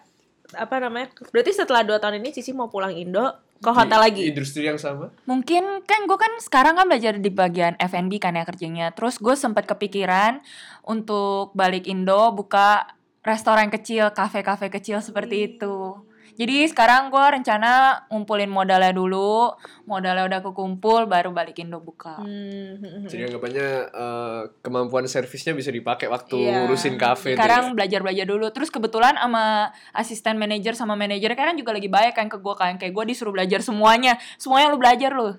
[0.56, 1.12] Apa namanya?
[1.34, 4.22] Berarti setelah dua tahun ini Cici mau pulang Indo ke hotel Di lagi.
[4.32, 5.12] Industri yang sama.
[5.26, 8.94] Mungkin kan gue kan sekarang kan belajar di bagian F&B kan ya kerjanya.
[8.94, 10.40] Terus gue sempat kepikiran
[10.86, 16.07] untuk balik Indo buka restoran kecil, kafe-kafe kecil seperti itu.
[16.38, 19.58] Jadi sekarang gue rencana ngumpulin modalnya dulu,
[19.90, 22.22] modalnya udah kekumpul, baru balik Indo buka.
[22.22, 23.10] Hmm.
[23.10, 26.62] Jadi anggapannya eh, kemampuan servisnya bisa dipakai waktu Iya.
[26.62, 27.34] ngurusin kafe.
[27.34, 27.74] Sekarang ya.
[27.74, 28.46] belajar-belajar dulu.
[28.54, 32.78] Terus kebetulan sama asisten manajer sama manajer kan juga lagi baik kan ke gue kan.
[32.78, 34.22] Kayak gue disuruh belajar semuanya.
[34.38, 35.34] Semuanya lu belajar lu.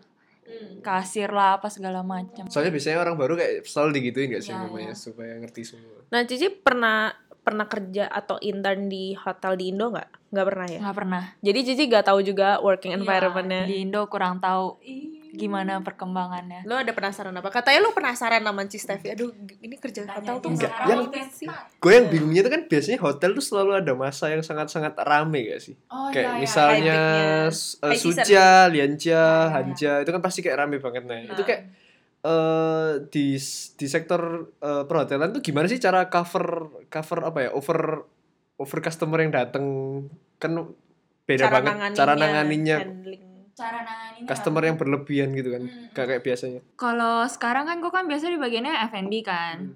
[0.83, 2.49] Kasir lah apa segala macam.
[2.49, 6.01] Soalnya biasanya orang baru kayak selalu digituin gak sih Iya, namanya supaya ngerti semua.
[6.09, 7.13] Nah, Cici pernah
[7.49, 10.09] pernah kerja atau intern di hotel di Indo nggak?
[10.29, 10.79] Nggak pernah ya?
[10.81, 11.23] Nggak pernah.
[11.41, 13.63] Jadi Cici nggak tahu juga working Iya, environment-nya.
[13.65, 14.77] di Indo kurang tahu
[15.31, 16.65] gimana perkembangannya.
[16.65, 17.49] Lo ada penasaran apa?
[17.49, 19.09] Katanya lo penasaran sama Ci Steffi.
[19.11, 21.49] Aduh, ini kerja hotel tuh Enggak, sekarang yang- sih.
[21.79, 25.61] Gue yang bingungnya itu kan biasanya hotel tuh selalu ada masa yang sangat-sangat rame gak
[25.63, 25.75] sih?
[25.87, 26.97] Oh kayak misalnya
[27.45, 28.25] High s- eh, High season.
[28.25, 29.51] Suja, Lianja, iya, iya.
[29.51, 31.21] Hanja itu kan pasti kayak rame banget nah.
[31.23, 31.47] Itu Ah.
[31.47, 31.63] kayak
[32.29, 33.41] eh di
[33.73, 38.05] di sektor eh, perhotelan tuh gimana sih cara cover cover apa ya over
[38.61, 39.65] over customer yang datang
[40.37, 40.53] kan
[41.25, 43.25] beda cara banget nanganinnya, cara nanganinnya handling.
[43.59, 44.29] Cara nanganinnya.
[44.29, 45.91] customer yang berlebihan gitu kan Hmm.
[45.97, 49.57] Gak kayak biasanya Kalau sekarang kan gue kan biasa di bagiannya F&B kan.
[49.73, 49.75] Hmm.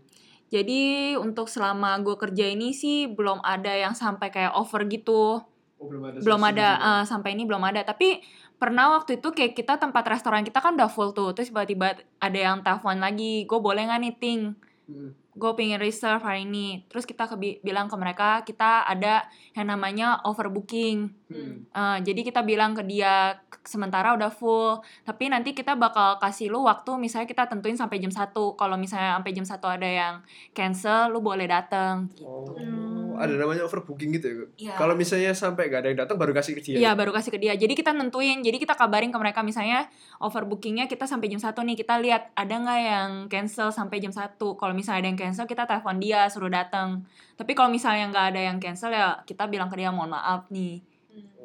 [0.52, 5.40] Jadi untuk selama gue kerja ini sih belum ada yang sampai kayak over gitu.
[5.80, 7.80] Oh, belum ada belum ada eh, sampai ini belum ada.
[7.82, 8.20] Tapi
[8.62, 11.34] pernah waktu itu kayak kita tempat restoran kita kan udah full tuh.
[11.34, 14.42] Terus tiba-tiba ada yang telepon lagi, gue boleh nggak nih ting?
[14.82, 15.14] Hmm.
[15.32, 19.24] gue pengen reserve hari ini terus kita ke, bilang ke mereka kita ada
[19.56, 21.56] yang namanya overbooking Hmm.
[21.66, 26.46] Eh, jadi kita bilang ke dia "K- sementara udah full tapi nanti kita bakal kasih
[26.46, 30.14] lu waktu misalnya kita tentuin sampai jam 1 kalau misalnya sampai jam 1 ada yang
[30.52, 33.16] cancel lu boleh datang Oh, Hmm.
[33.18, 34.36] ada namanya overbooking gitu ya?
[34.62, 34.74] Iya.
[34.76, 37.38] kalau misalnya sampai gak ada yang datang baru kasih ke dia Iya baru kasih ke
[37.38, 37.52] dia.
[37.54, 38.40] Jadi kita nentuin.
[38.40, 39.86] Jadi kita kabarin ke mereka misalnya
[40.18, 41.76] overbookingnya kita sampai jam 1 nih.
[41.76, 44.20] Kita lihat ada nggak yang cancel sampai jam 1.
[44.52, 47.04] Kalau misalnya ada yang cancel kita telepon dia suruh datang.
[47.34, 50.80] Tapi kalau misalnya nggak ada yang cancel ya kita bilang ke dia mohon maaf nih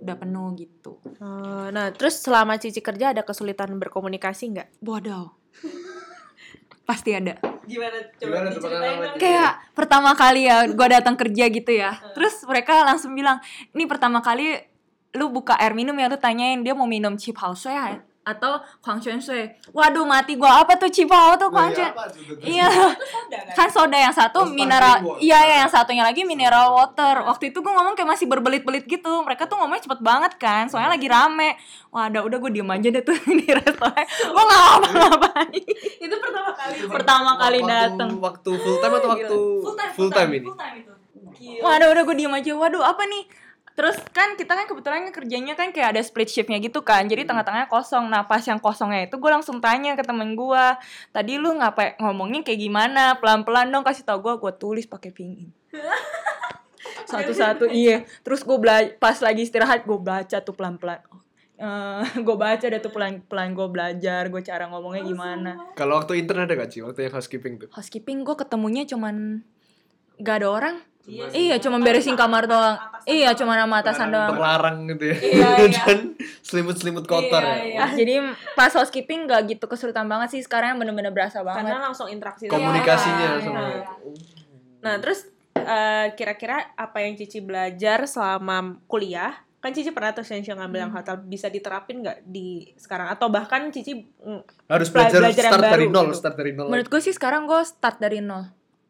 [0.02, 1.02] udah penuh gitu.
[1.22, 4.68] Oh, nah, terus selama Cici kerja ada kesulitan berkomunikasi nggak?
[4.82, 5.38] Bodoh.
[6.88, 7.36] Pasti ada.
[7.68, 8.00] Gimana?
[8.16, 9.20] Gimana tuh pengalaman?
[9.20, 12.00] Kayak pertama kali ya gue datang kerja gitu ya.
[12.16, 13.44] Terus mereka langsung bilang,
[13.76, 14.56] ini pertama kali
[15.16, 19.18] lu buka air minum ya lu tanyain dia mau minum chip house ya atau Kwangchuan
[19.18, 19.48] Shui.
[19.72, 21.90] Waduh mati gua apa tuh house tuh tuh, tuh?
[22.44, 22.92] Iya, kan?
[23.56, 27.24] kan soda yang satu Oh, mineral, iya ya yang satunya lagi mineral water.
[27.24, 29.24] Waktu itu gue ngomong kayak masih berbelit-belit gitu.
[29.24, 31.56] Mereka tuh ngomongnya cepet banget kan, soalnya lagi rame.
[31.88, 34.06] Wah, udah udah gue diem aja deh tuh di restoran.
[34.06, 35.64] Gue nggak ngapa-ngapain.
[35.98, 36.76] Itu pertama kali.
[36.84, 38.10] Pertama kali Waktu- dateng.
[38.20, 39.36] waktu full time atau waktu
[39.96, 40.50] full time, ini
[41.64, 42.52] Wah, udah udah gue diem aja.
[42.52, 43.24] Waduh, apa nih?
[43.78, 47.06] Terus kan kita kan kebetulan kerjanya kan kayak ada split shiftnya gitu kan.
[47.06, 48.10] Jadi tengah-tengahnya kosong.
[48.10, 50.66] Nah pas yang kosongnya itu gue langsung tanya ke temen gue.
[51.14, 53.22] Tadi lu ngapain ngomongnya kayak gimana?
[53.22, 54.34] Pelan-pelan dong kasih tau gue.
[54.42, 55.54] Gue tulis pakai pingin.
[57.12, 58.02] Satu-satu iya.
[58.26, 61.06] Terus gue bela- pas lagi istirahat gue baca tuh pelan-pelan.
[61.58, 66.46] Eh, gue baca deh tuh pelan-pelan gue belajar gue cara ngomongnya gimana kalau waktu intern
[66.46, 69.42] ada gak sih waktu yang housekeeping tuh housekeeping gue ketemunya cuman
[70.22, 70.76] gak ada orang
[71.08, 72.76] Iya iya cuman beresin kamar doang.
[73.04, 74.28] iya cuman sama atasan doang.
[74.30, 75.16] terlarang gitu ya.
[75.18, 75.82] Iya, iya.
[75.88, 76.00] dan
[76.42, 77.64] selimut-selimut kotor Iya, ya.
[77.64, 77.86] iya.
[77.94, 78.14] jadi
[78.54, 80.42] pas housekeeping gak gitu kesulitan banget sih.
[80.42, 81.64] Sekarang yang bener-bener berasa banget.
[81.64, 82.46] Karena langsung interaksi.
[82.46, 83.88] komunikasinya Iya, sama iya.
[84.80, 89.32] Nah, terus eh, kira-kira apa yang Cici belajar selama kuliah?
[89.58, 91.18] Kan Cici pernah tuh Shensho ngambil yang hotel.
[91.22, 93.08] Bisa diterapin nggak di sekarang?
[93.08, 96.20] Atau bahkan Cici mm, harus Bela- belajar, belajar start dari nol gitu.
[96.20, 98.44] start dari nol menurut gue sih sekarang gue start dari nol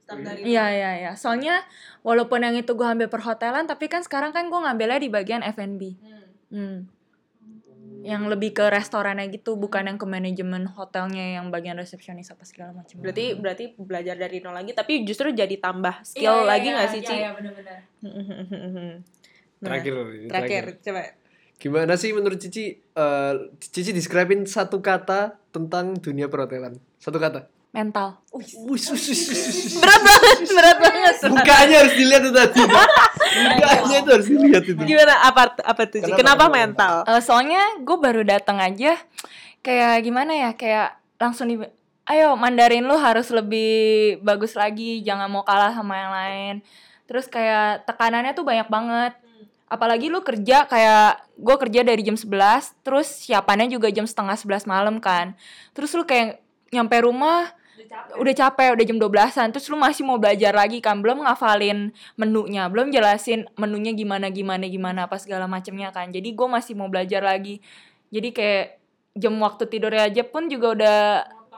[0.08, 1.12] start dari iya iya iya.
[1.20, 1.68] Soalnya
[2.08, 6.00] walaupun yang itu gue ambil perhotelan tapi kan sekarang kan gue ngambilnya di bagian F&B
[6.56, 6.80] hmm.
[8.08, 12.72] yang lebih ke restorannya gitu bukan yang ke manajemen hotelnya yang bagian resepsionis apa segala
[12.72, 13.04] macam.
[13.04, 17.16] Berarti berarti belajar dari nol lagi tapi justru jadi tambah skill lagi nggak sih, Ci?
[17.20, 17.84] iya benar-benar
[19.58, 21.18] Nah, terakhir, terakhir coba.
[21.58, 26.78] gimana sih menurut Cici eh, Cici describein satu kata tentang dunia perhotelan.
[27.02, 28.18] Satu kata mental.
[29.82, 31.16] Berat banget, berat banget.
[31.30, 32.60] Mukanya harus dilihat itu tadi.
[33.38, 34.82] Mukanya itu harus dilihat itu.
[34.82, 36.00] Gimana apa apa tuh?
[36.02, 36.94] Kenapa, Kenapa, mental?
[37.06, 38.98] Eh, soalnya gue baru datang aja
[39.68, 41.60] kayak gimana ya kayak langsung di
[42.08, 46.56] ayo Mandarin lu harus lebih bagus lagi jangan mau kalah sama yang lain
[47.04, 49.14] terus kayak tekanannya tuh banyak banget
[49.68, 52.32] apalagi lu kerja kayak gue kerja dari jam 11
[52.80, 55.36] terus siapannya juga jam setengah 11 malam kan
[55.76, 56.40] terus lu kayak
[56.72, 57.52] nyampe rumah
[58.18, 58.74] udah capek.
[58.74, 61.00] udah jam 12-an terus lu masih mau belajar lagi kan?
[61.00, 66.10] Belum ngafalin menunya belum jelasin menunya gimana gimana gimana apa segala macemnya kan?
[66.10, 67.62] Jadi gue masih mau belajar lagi.
[68.10, 68.66] Jadi kayak
[69.18, 70.98] jam waktu tidurnya aja pun juga udah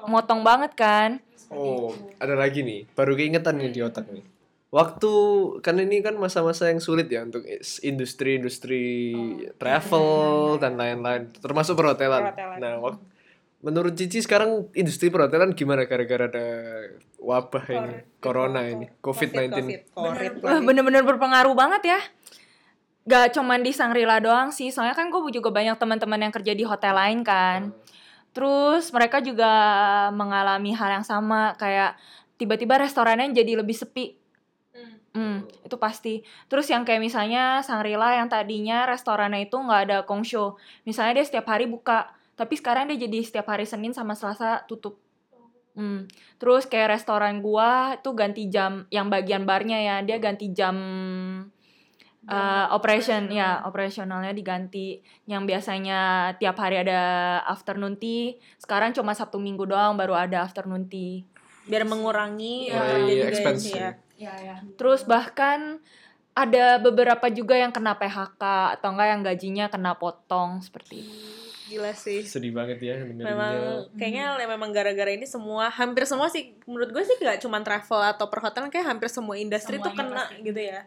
[0.08, 0.42] motong.
[0.44, 1.20] banget kan?
[1.50, 1.92] Oh,
[2.22, 2.86] ada lagi nih.
[2.94, 4.24] Baru keingetan nih di otak nih.
[4.70, 5.12] Waktu
[5.66, 7.42] kan ini kan masa-masa yang sulit ya untuk
[7.82, 8.86] industri-industri
[9.58, 12.30] travel dan lain-lain, termasuk perhotelan.
[12.30, 12.58] Perhotelan.
[12.62, 13.02] Nah, wak-
[13.60, 16.48] menurut Cici sekarang industri perhotelan gimana gara-gara ada
[17.20, 19.52] wabah ini, corona ini, COVID-19?
[19.92, 20.32] Covid.
[20.40, 22.00] Wah, bener-bener berpengaruh banget ya
[23.10, 26.64] Gak cuman di Sangrila doang sih Soalnya kan gue juga banyak teman-teman yang kerja di
[26.64, 27.74] hotel lain kan
[28.32, 29.50] Terus mereka juga
[30.14, 31.98] mengalami hal yang sama Kayak
[32.38, 34.20] tiba-tiba restorannya jadi lebih sepi
[35.10, 36.22] Hmm, itu pasti.
[36.46, 40.54] Terus yang kayak misalnya Sangrila yang tadinya restorannya itu nggak ada kongsho.
[40.86, 44.96] Misalnya dia setiap hari buka, tapi sekarang dia jadi setiap hari Senin sama Selasa tutup.
[45.76, 46.08] Hmm.
[46.40, 50.76] Terus kayak restoran gua itu ganti jam yang bagian barnya ya, dia ganti jam
[52.32, 55.04] uh, operation ya, operasionalnya diganti.
[55.28, 56.00] Yang biasanya
[56.40, 57.02] tiap hari ada
[57.44, 61.28] afternoon tea, sekarang cuma Sabtu Minggu doang baru ada afternoon tea.
[61.68, 63.92] Biar mengurangi Iya, uh, iya, juga expense sih ya.
[64.16, 64.56] Ya, ya.
[64.80, 65.84] Terus bahkan
[66.40, 68.44] ada beberapa juga yang kena PHK
[68.80, 71.49] atau enggak yang gajinya kena potong seperti itu.
[71.70, 72.26] Gila sih.
[72.26, 73.26] Sedih banget ya dengerinnya.
[73.28, 73.54] Memang
[73.94, 78.26] kayaknya memang gara-gara ini semua hampir semua sih menurut gue sih gak cuma travel atau
[78.26, 80.42] perhotelan kayak hampir semua industri tuh Semuanya kena pasti.
[80.44, 80.80] gitu ya.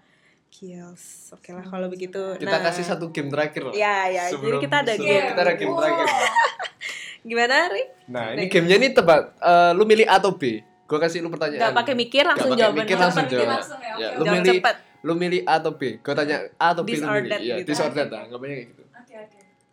[0.51, 1.05] Kills.
[1.31, 2.21] Oke lah kalau begitu.
[2.37, 3.73] Kita Nah, kasih satu game terakhir lah.
[3.73, 4.23] Ya, ya.
[4.27, 5.27] Jadi Sebelum- kita ada game.
[5.29, 6.07] Kita ada game terakhir.
[7.23, 7.83] Gimana, Ri?
[8.07, 9.39] Nah, ini gamenya ini tebak.
[9.39, 10.59] Eh, lu milih A atau B?
[10.85, 11.71] Gue kasih lu pertanyaan.
[11.71, 12.83] Gak pakai mikir langsung jawaban.
[12.83, 13.53] mikir langsung Cepet, jawab.
[13.55, 14.77] langsung ya, Ya, oke, lu Jawab milih cepet.
[15.01, 15.83] lu milih A atau B?
[15.97, 17.31] Gue tanya A atau B This lu milih.
[17.39, 17.71] Iya, gitu.
[17.73, 18.23] lah.
[18.27, 18.83] Gak banyak kayak gitu.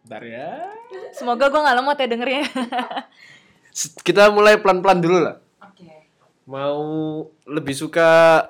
[0.09, 0.65] Bentar ya.
[1.13, 2.41] Semoga gue gak lemot ya dengernya.
[4.01, 5.37] Kita mulai pelan-pelan dulu lah.
[5.61, 5.85] Oke.
[6.49, 6.81] Mau
[7.45, 8.41] lebih suka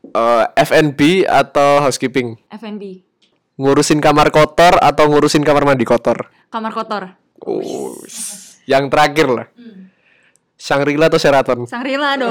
[0.00, 2.40] eh, F&B atau housekeeping?
[2.48, 3.04] FNB.
[3.60, 6.32] Ngurusin kamar kotor atau ngurusin kamar mandi kotor?
[6.48, 7.20] Kamar kotor.
[7.44, 7.92] Oh,
[8.64, 9.46] yang terakhir lah.
[10.54, 11.66] Shangri-La atau Sheraton?
[11.66, 12.30] Sangrila dong.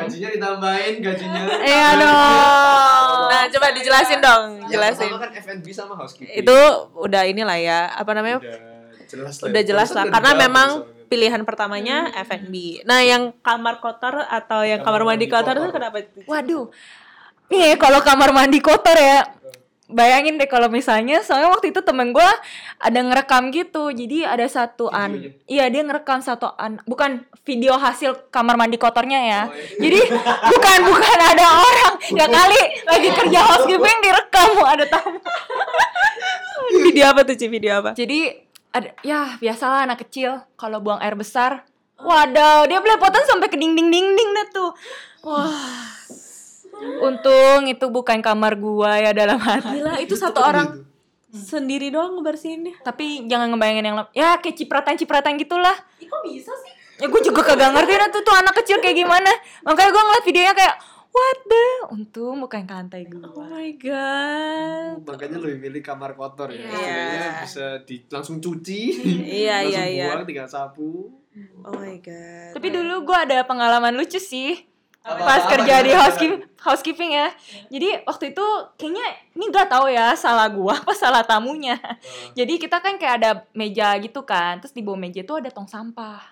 [0.00, 1.42] Gajinya ditambahin, gajinya.
[1.60, 3.20] Iya dong.
[3.28, 5.12] Nah, coba dijelasin dong, jelasin.
[5.12, 6.40] kan F&B sama housekeeping.
[6.40, 6.56] Itu
[6.96, 8.40] udah inilah ya, apa namanya?
[8.40, 9.46] udah jelas lah.
[9.52, 9.66] udah ya.
[9.68, 10.68] jelas Barusan lah udah karena memang
[11.06, 12.82] pilihan pertamanya F&B.
[12.88, 15.68] Nah, yang kamar kotor atau yang kamar, Kamar mandi mandi kotor, kotor.
[15.68, 15.96] itu kenapa?
[16.26, 16.64] Waduh.
[17.52, 19.20] Nih kalau kamar mandi kotor ya.
[19.84, 22.30] Bayangin deh kalau misalnya soalnya waktu itu temen gue
[22.80, 23.92] ada ngerekam gitu.
[23.92, 25.36] Jadi ada satu an?
[25.44, 29.42] Iya, dia ngerekam satu an bukan video hasil kamar mandi kotornya ya.
[29.44, 29.76] Oh, iya.
[29.84, 30.00] Jadi
[30.56, 35.20] bukan bukan ada orang ya kali lagi kerja housekeeping direkam ada tamu.
[36.80, 37.46] Video apa tuh, Ci?
[37.52, 37.92] Video apa?
[37.92, 38.32] Jadi
[38.72, 41.68] ada ya biasalah anak kecil kalau buang air besar.
[42.00, 44.70] Wadaw, dia belepotan sampai ke dinding-dinding dah tuh.
[45.22, 46.23] Wah.
[47.02, 49.80] Untung itu bukan kamar gua ya dalam hati.
[49.80, 50.84] Gila, itu satu orang
[51.34, 52.82] sendiri doang ngebersihinnya.
[52.86, 55.74] Tapi jangan ngebayangin yang ya kayak cipratan-cipratan gitulah.
[55.98, 56.72] Kok bisa sih?
[57.02, 59.30] Ya gue juga kagak ngerti dah tuh, tuh anak kecil kayak gimana.
[59.66, 60.74] Makanya gua ngeliat videonya kayak
[61.10, 61.66] what the?
[61.90, 63.46] Untung bukan ke lantai Oh gua.
[63.50, 65.02] my god.
[65.02, 66.62] makanya lebih milih kamar kotor ya.
[66.62, 66.70] Iya.
[66.70, 68.80] Setidaknya bisa di langsung cuci.
[69.42, 70.06] Iya, langsung iya, iya.
[70.14, 71.10] buang tinggal sapu.
[71.66, 72.54] Oh my god.
[72.54, 74.73] Tapi dulu gua ada pengalaman lucu sih.
[75.04, 76.00] Apa- Pas apa kerja di gimana?
[76.00, 77.28] housekeeping, housekeeping ya.
[77.68, 81.76] Jadi waktu itu kayaknya ini gak tahu ya salah gua apa salah tamunya.
[82.32, 84.58] Jadi kita kan kayak ada meja gitu kan.
[84.58, 86.24] Terus di bawah meja itu ada tong sampah.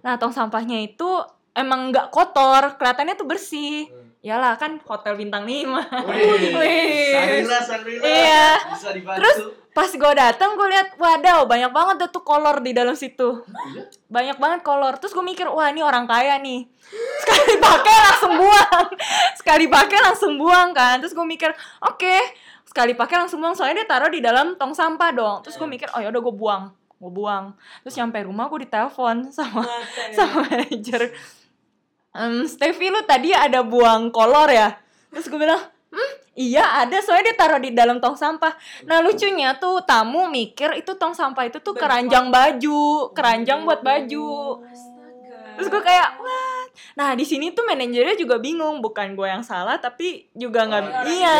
[0.00, 1.04] Nah, tong sampahnya itu
[1.52, 3.92] emang nggak kotor, kelihatannya tuh bersih.
[4.22, 5.82] Yalah kan hotel bintang 5.
[6.08, 7.12] Wih, Wih.
[7.12, 8.04] Sangrila, Sangrila.
[8.06, 8.48] Iya.
[8.72, 9.18] Bisa dibantu.
[9.20, 9.36] Terus
[9.72, 13.40] pas gue datang gue lihat wadaw banyak banget deh tuh kolor di dalam situ.
[14.12, 15.00] Banyak banget kolor.
[15.00, 16.68] Terus gue mikir wah ini orang kaya nih.
[17.24, 18.86] Sekali pakai langsung buang.
[19.40, 21.00] Sekali pakai langsung buang kan.
[21.00, 21.50] Terus gue mikir
[21.88, 22.16] oke.
[22.68, 25.36] Sekali pakai langsung buang soalnya dia taruh di dalam tong sampah dong.
[25.40, 26.64] Terus gue mikir oh ya udah gue buang
[27.02, 27.44] gue buang.
[27.82, 29.64] Terus nyampe rumah gue ditelepon sama
[30.16, 31.16] sama manajer.
[32.12, 34.76] Ehm Steffi lu tadi ada buang kolor ya?
[35.08, 35.71] Terus gue bilang
[36.34, 36.96] iya ada.
[36.98, 38.52] Soalnya dia taruh di dalam tong sampah.
[38.82, 44.60] Nah lucunya tuh tamu mikir itu tong sampah itu tuh keranjang baju keranjang buat baju.
[45.52, 46.68] Terus gue kayak what?
[46.94, 48.80] Nah di sini tuh manajernya juga bingung.
[48.80, 51.38] Bukan gue yang salah tapi juga nggak Oh, iya.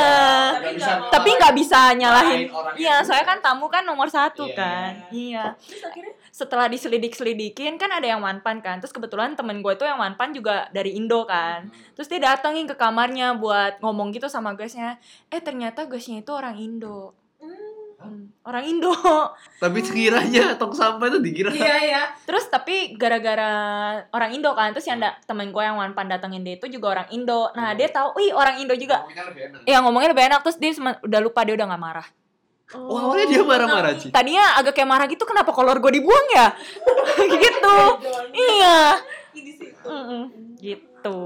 [0.68, 2.76] bisa tapi nggak bisa nyalahin Nyalahin.
[2.76, 4.54] iya soalnya kan tamu kan nomor satu Iya.
[4.54, 4.90] kan.
[5.08, 5.44] Iya
[6.32, 8.80] setelah diselidik-selidikin kan ada yang manpan kan.
[8.80, 11.68] Terus kebetulan temen gue tuh yang manpan juga dari Indo kan.
[11.92, 14.96] Terus dia datengin ke kamarnya buat ngomong gitu sama guysnya.
[15.28, 17.12] Eh ternyata guysnya itu orang Indo.
[18.02, 18.96] Hmm, orang Indo.
[19.60, 21.52] Tapi sekiranya tong sampah itu dikira.
[21.52, 23.52] Iya terus tapi gara-gara
[24.08, 27.12] orang Indo kan terus yang da- temen gue yang manpan datengin dia itu juga orang
[27.12, 27.52] Indo.
[27.52, 29.04] Nah dia tahu wih orang Indo juga.
[29.04, 29.60] Ngomongnya lebih enak.
[29.68, 30.40] ya ngomongnya lebih enak.
[30.48, 32.08] Terus dia udah lupa dia udah nggak marah
[32.72, 34.08] Wah, awalnya dia marah-marah, Ci.
[34.08, 36.56] tadinya agak kayak marah gitu kenapa kolor gue dibuang ya?
[37.44, 37.76] Gitu.
[38.32, 38.78] Iya.
[40.56, 41.18] Gitu.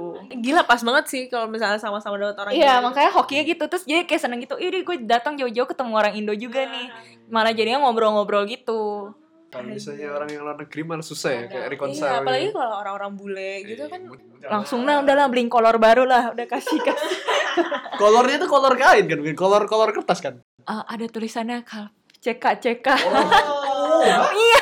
[0.42, 3.64] Gila pas banget sih kalau misalnya sama-sama dapat orang iya makanya hokinya gitu.
[3.68, 6.88] Terus jadi kayak seneng gitu ih gue datang jauh-jauh ketemu orang Indo juga nih.
[7.28, 9.12] Malah jadinya ngobrol-ngobrol gitu.
[9.46, 12.11] Kalau misalnya orang yang luar negeri malah susah ya kayak reconcile.
[12.11, 14.00] Iya, apalagi kalau orang-orang bule gitu kan.
[14.46, 16.35] langsung nah udahlah beliin kolor baru lah.
[16.35, 17.18] Udah kasih kasih
[18.02, 20.42] kolornya tuh kolor kain kan, bukan kolor kolor kertas kan.
[20.66, 21.87] Eh, ada tulisannya kal
[22.18, 24.02] CK CK Oh.
[24.42, 24.61] iya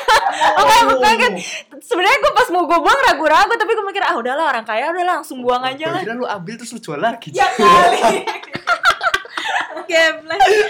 [0.53, 1.31] makanya makanya kan
[1.81, 5.17] sebenarnya gue pas mau gue buang ragu-ragu tapi gue mikir ah udahlah orang kaya udahlah
[5.17, 7.31] langsung buang aja lah Kira lu ambil terus lu jual lagi.
[7.31, 8.21] ya kali
[9.85, 10.39] Gameplay.
[10.39, 10.65] aduh,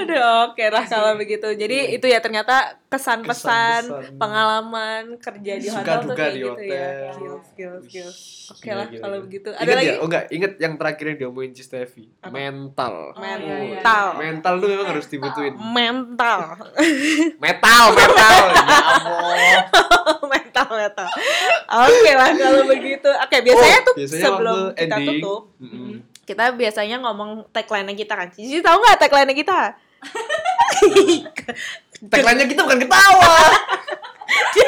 [0.00, 1.48] aduh, oke lah kalau begitu.
[1.50, 3.82] Jadi itu ya ternyata kesan-pesan,
[4.16, 6.88] pengalaman kerja di hotel tuh kayak di gitu ya.
[6.88, 7.12] hotel.
[7.12, 8.18] Skills, skills, skills.
[8.48, 9.26] Oke Gila, lah gila, kalau gila.
[9.28, 9.48] begitu.
[9.50, 9.86] Ada Ingat lagi?
[9.86, 9.94] ya?
[9.94, 12.04] Oh enggak, ingat yang terakhir yang diomongin Cistevi.
[12.24, 12.94] Mental.
[13.14, 14.04] Mental.
[14.16, 15.52] Mental tuh memang harus dibutuhin.
[15.54, 16.38] Mental.
[17.44, 18.36] Metal, metal.
[19.48, 19.60] ya
[20.28, 21.08] mental, mental.
[21.68, 23.08] Oke lah kalau begitu.
[23.08, 25.42] Oke, biasanya Oh, tuh biasanya sebelum kita ending, tutup,
[26.24, 28.28] kita biasanya ngomong tagline kita kan.
[28.28, 29.76] Cici tahu nggak tagline kita?
[32.12, 33.34] Tagline-nya kita bukan ketawa.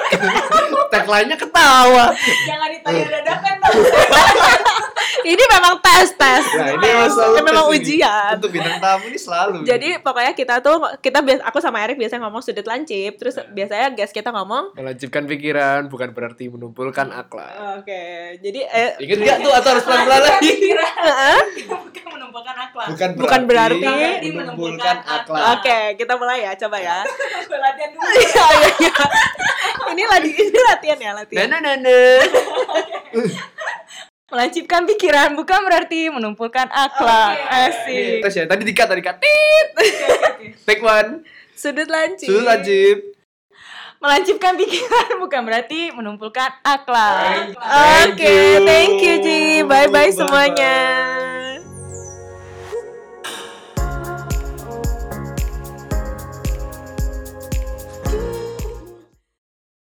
[0.92, 2.04] Tagline-nya ketawa.
[2.46, 3.54] Jangan ditanya dadakan
[5.30, 6.44] ini memang tes tes.
[6.50, 7.78] Nah, ini memang selalu Ini memang tes ini.
[7.80, 8.32] ujian.
[8.36, 9.56] Untuk bintang tamu ini selalu.
[9.62, 13.92] Jadi pokoknya kita tuh kita bias aku sama Erik biasanya ngomong sudut lancip, terus biasanya
[13.92, 17.80] guys kita ngomong melancipkan pikiran bukan berarti menumpulkan akhlak.
[17.80, 18.02] Oke,
[18.38, 20.52] jadi eh, Ingat nggak tuh atau harus pelan-pelan lagi?
[21.64, 23.86] bukan menumpukan akhlak Bukan Bukan berarti
[24.26, 25.42] menumpulkan akhlak.
[25.56, 26.98] Oke, kita mulai ya, coba ya.
[27.60, 28.92] Latihan dulu Iya, iya, iya.
[29.90, 31.46] ini lagi ini latihan ya, latihan.
[31.46, 32.18] Nah, nah, nah, nah.
[34.30, 37.50] Melancipkan pikiran bukan berarti menumpulkan akhlak Oke.
[37.50, 39.16] Asik Tes ya, tadi dikat, tadi dikat.
[39.18, 39.68] Tit.
[40.66, 41.26] Take one.
[41.58, 42.30] Sudut lancip.
[42.30, 43.10] Sudah lanjut.
[44.00, 47.52] Melancipkan pikiran bukan berarti menumpulkan akhlak
[48.06, 49.66] Oke, thank you Ji.
[49.66, 50.14] Bye bye Bye-bye.
[50.14, 50.74] semuanya.